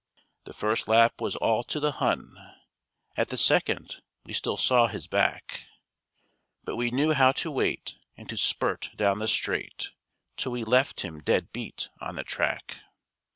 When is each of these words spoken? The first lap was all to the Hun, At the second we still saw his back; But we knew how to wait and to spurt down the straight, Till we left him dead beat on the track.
The 0.45 0.53
first 0.53 0.87
lap 0.87 1.21
was 1.21 1.35
all 1.35 1.63
to 1.65 1.79
the 1.79 1.91
Hun, 1.91 2.35
At 3.17 3.27
the 3.27 3.37
second 3.37 4.01
we 4.23 4.33
still 4.33 4.57
saw 4.57 4.87
his 4.87 5.05
back; 5.05 5.67
But 6.63 6.75
we 6.75 6.89
knew 6.89 7.13
how 7.13 7.33
to 7.33 7.51
wait 7.51 7.97
and 8.17 8.27
to 8.29 8.35
spurt 8.35 8.89
down 8.95 9.19
the 9.19 9.27
straight, 9.27 9.91
Till 10.37 10.53
we 10.53 10.63
left 10.63 11.01
him 11.01 11.19
dead 11.21 11.53
beat 11.53 11.89
on 11.99 12.15
the 12.15 12.23
track. 12.23 12.79